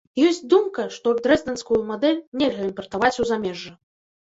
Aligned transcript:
Ёсць 0.27 0.39
думка, 0.53 0.85
што 0.95 1.13
дрэздэнскую 1.27 1.79
мадэль 1.91 2.19
нельга 2.41 2.67
імпартаваць 2.71 3.15
у 3.21 3.31
замежжа. 3.35 3.79